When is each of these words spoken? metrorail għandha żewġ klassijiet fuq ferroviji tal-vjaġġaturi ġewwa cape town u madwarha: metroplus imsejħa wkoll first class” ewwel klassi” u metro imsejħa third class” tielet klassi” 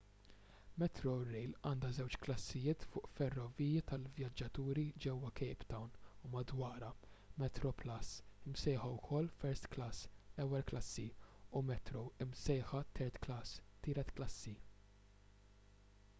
metrorail 0.81 1.51
għandha 1.71 1.89
żewġ 1.97 2.15
klassijiet 2.21 2.85
fuq 2.93 3.09
ferroviji 3.17 3.81
tal-vjaġġaturi 3.91 4.85
ġewwa 5.05 5.29
cape 5.41 5.67
town 5.73 5.91
u 6.27 6.31
madwarha: 6.37 6.89
metroplus 7.43 8.13
imsejħa 8.53 8.89
wkoll 8.95 9.29
first 9.43 9.69
class” 9.75 10.07
ewwel 10.47 10.65
klassi” 10.71 11.05
u 11.59 11.63
metro 11.69 12.05
imsejħa 12.27 12.81
third 13.01 13.21
class” 13.27 13.55
tielet 13.89 14.15
klassi” 14.21 14.57